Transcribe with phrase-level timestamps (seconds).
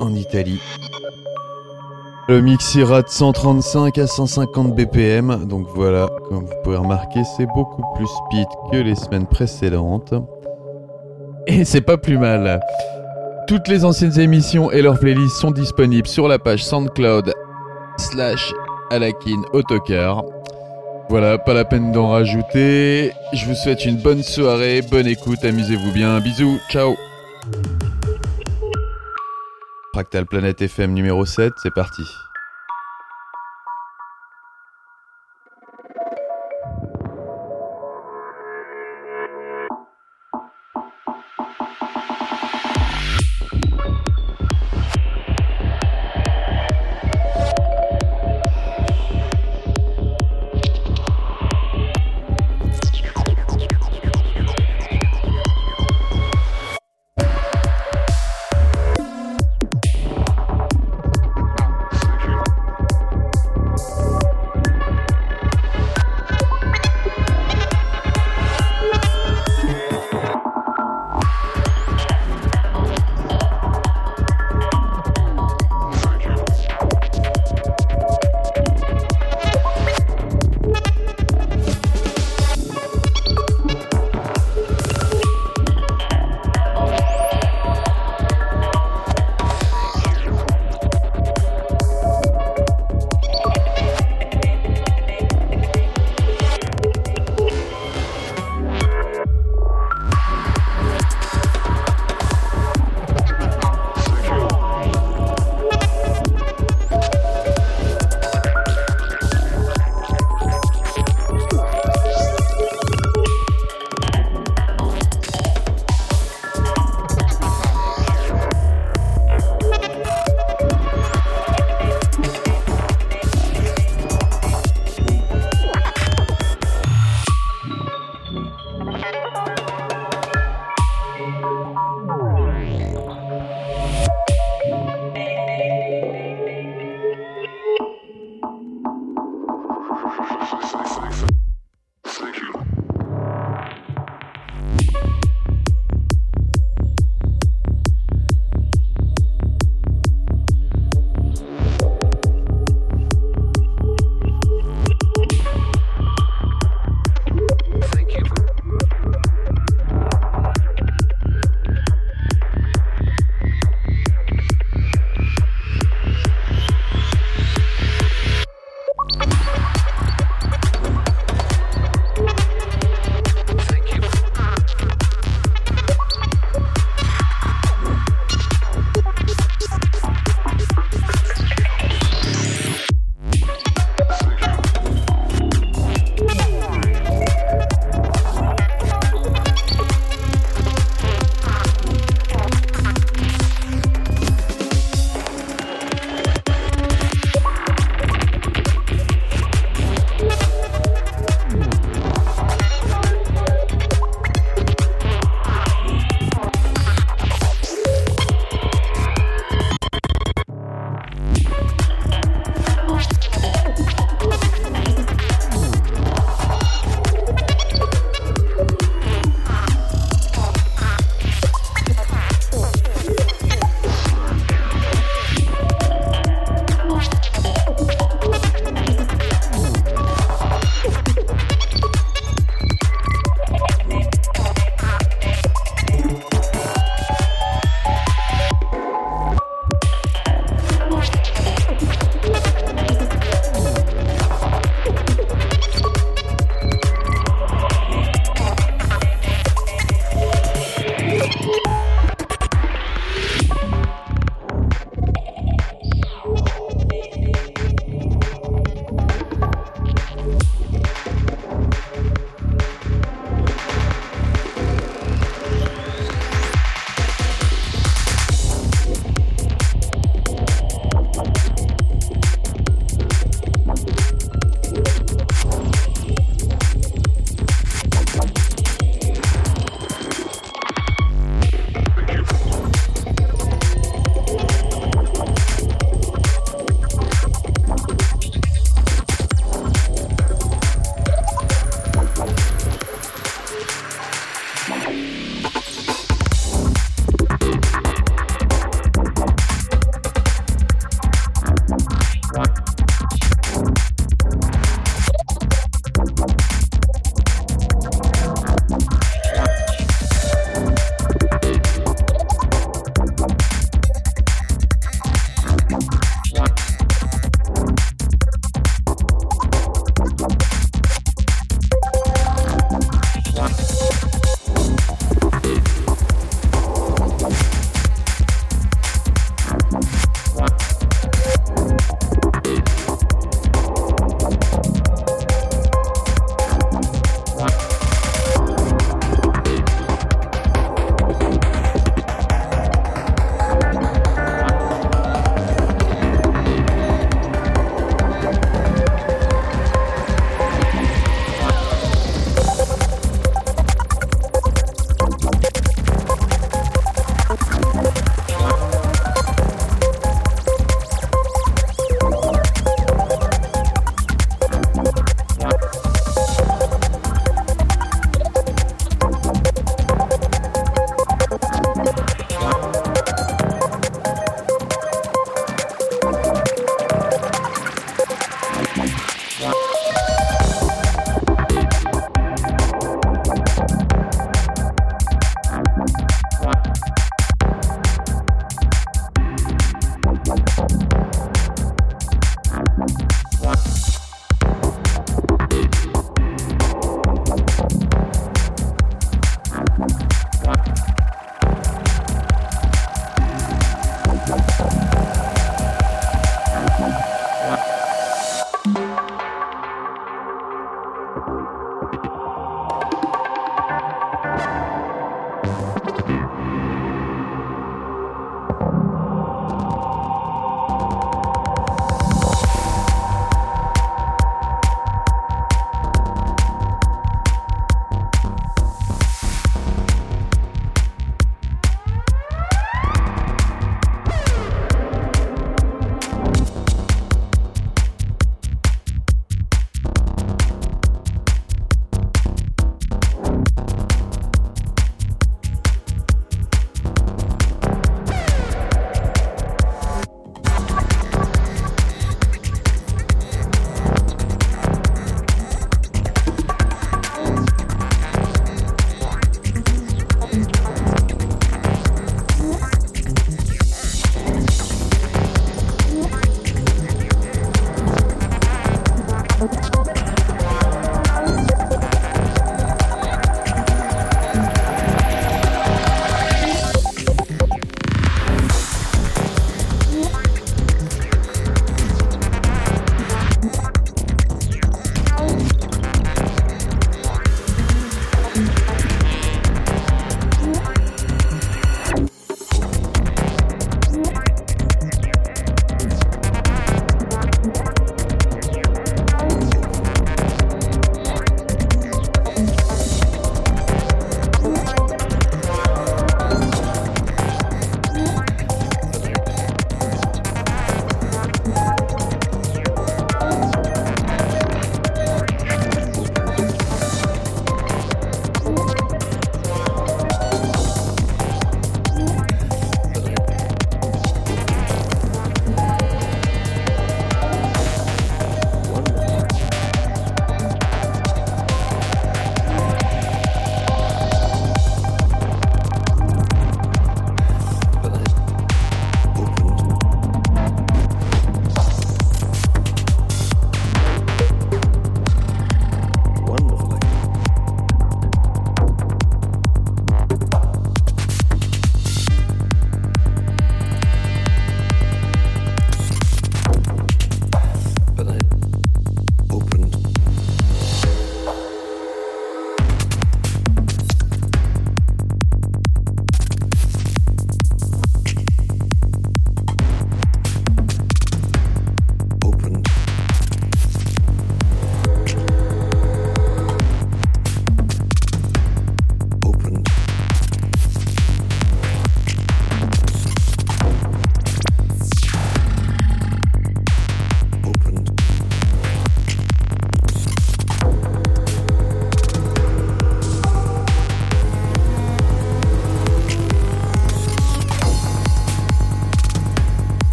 [0.00, 0.60] en Italie.
[2.28, 7.46] Le mix ira de 135 à 150 BPM, donc voilà, comme vous pouvez remarquer, c'est
[7.54, 10.14] beaucoup plus speed que les semaines précédentes.
[11.46, 12.60] Et c'est pas plus mal.
[13.46, 17.32] Toutes les anciennes émissions et leurs playlists sont disponibles sur la page SoundCloud
[17.96, 18.52] slash
[18.90, 20.24] Alakin Autocar.
[21.08, 23.12] Voilà, pas la peine d'en rajouter.
[23.32, 26.18] Je vous souhaite une bonne soirée, bonne écoute, amusez-vous bien.
[26.20, 26.96] Bisous, ciao.
[29.92, 32.02] Fractal Planète FM numéro 7, c'est parti.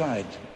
[0.00, 0.51] Outside.